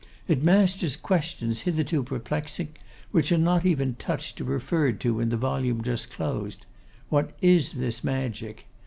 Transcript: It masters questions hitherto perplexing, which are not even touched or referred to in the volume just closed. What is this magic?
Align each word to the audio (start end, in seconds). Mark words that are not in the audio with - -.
It 0.27 0.41
masters 0.41 0.95
questions 0.95 1.61
hitherto 1.61 2.01
perplexing, 2.01 2.69
which 3.11 3.31
are 3.31 3.37
not 3.37 3.67
even 3.67 3.93
touched 3.93 4.41
or 4.41 4.45
referred 4.45 4.99
to 5.01 5.19
in 5.19 5.29
the 5.29 5.37
volume 5.37 5.83
just 5.83 6.09
closed. 6.11 6.65
What 7.09 7.37
is 7.39 7.73
this 7.73 8.03
magic? 8.03 8.65